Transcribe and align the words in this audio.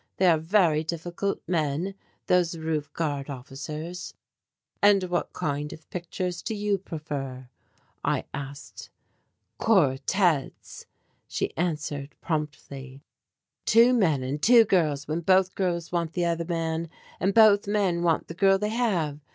They 0.17 0.25
are 0.25 0.39
very 0.39 0.83
difficult 0.83 1.43
men, 1.47 1.93
those 2.25 2.57
roof 2.57 2.91
guard 2.91 3.29
officers." 3.29 4.15
"And 4.81 5.03
what 5.03 5.31
kind 5.31 5.71
of 5.73 5.87
pictures 5.91 6.41
do 6.41 6.55
you 6.55 6.79
prefer?" 6.79 7.49
I 8.03 8.25
asked. 8.33 8.89
"Quartettes," 9.59 10.87
she 11.27 11.55
answered 11.55 12.15
promptly. 12.19 13.03
"Two 13.63 13.93
men 13.93 14.23
and 14.23 14.41
two 14.41 14.65
girls 14.65 15.07
when 15.07 15.19
both 15.21 15.53
girls 15.53 15.91
want 15.91 16.13
the 16.13 16.25
other 16.25 16.45
man, 16.45 16.89
and 17.19 17.35
both 17.35 17.67
men 17.67 18.01
want 18.01 18.27
the 18.27 18.33
girl 18.33 18.57
they 18.57 18.69
have. 18.69 19.19